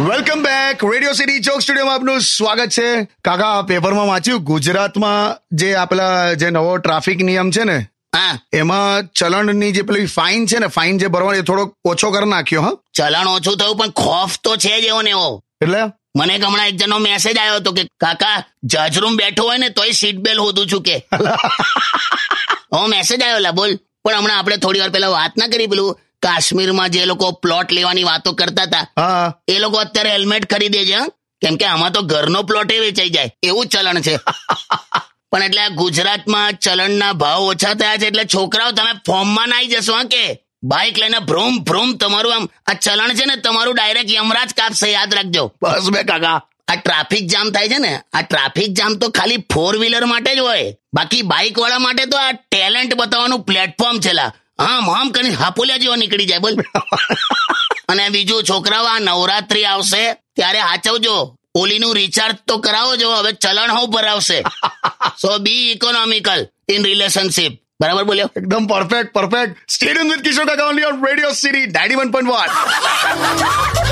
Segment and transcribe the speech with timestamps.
[0.00, 3.04] Welcome back radio city ચોક સ્ટુડિયોમાં આપનું સ્વાગત છે.
[3.04, 8.38] કાકા પેપરમાં વાંચ્યું ગુજરાતમાં જે આપલા જે નવો ટ્રાફિક નિયમ છે ને હા.
[8.52, 12.62] એમાં ચલણની જે પેલી ફાઇન છે ને ફાઇન જે ભરવાની એ થોડોક ઓછો કરી નાખ્યો
[12.62, 12.70] હા?
[12.94, 15.42] ચલણ ઓછું થયું પણ ખોફ તો છે જ એવો ને એવો.
[15.62, 15.78] એટલે?
[16.16, 20.16] મને હમણાં એક જણનો મેસેજ આવ્યો હતો કે કાકા જજરૂમ બેઠો હોય ને તોય સીટ
[20.16, 20.96] બેલ હોતું છું કે.
[22.72, 23.76] હો મેસેજ આવ્યો બોલ.
[24.04, 25.98] પણ હમણાં આપણે થોડી વાર પેલા વાત ના કરી પેલું.
[26.22, 31.00] કાશ્મીરમાં જે લોકો પ્લોટ લેવાની વાતો કરતા હતા એ લોકો અત્યારે હેલ્મેટ ખરીદે છે
[31.42, 33.30] કેમ કે આમાં તો ઘરનો પ્લોટ એ વેચાઈ જાય.
[33.42, 34.16] એવું ચલણ છે.
[35.32, 40.04] પણ એટલે ગુજરાતમાં ચલણના ભાવ ઓછા થયા છે એટલે છોકરાઓ તમે ફોર્મમાં નાઈ જશો હા
[40.04, 44.92] કે બાઇક લઈને ભ્રોમ ભ્રોમ તમારું આમ આ ચલણ છે ને તમારું ડાયરેક્ટ યમરાજ કાપશે
[44.92, 45.52] યાદ રાખજો.
[45.62, 46.40] બસ બે કાકા.
[46.68, 50.38] આ ટ્રાફિક જામ થાય છે ને આ ટ્રાફિક જામ તો ખાલી ફોર વ્હીલર માટે જ
[50.38, 50.72] હોય.
[50.94, 54.12] બાકી બાઇક વાળા માટે તો આ ટેલેન્ટ બતાવવાનું પ્લેટફોર્મ છે
[54.58, 56.54] આમ આમ કરીને હાપોલિયા જેવો નીકળી જાય, બોલ.
[57.88, 60.02] અને બીજું, છોકરાઓ, આ નવરાત્રી આવશે,
[60.36, 61.16] ત્યારે હાચવજો.
[61.56, 64.38] ઓલીનું રિચાર્જ તો કરાવો જો હવે ચલણ હું ભરાવશે
[65.20, 66.40] so be economical
[66.74, 68.28] in relationship બરાબર બોલ્યો?
[68.36, 70.76] એકદમ perfect perfect stadium with Kishore Kaka on
[71.06, 73.85] radio city ninety one point one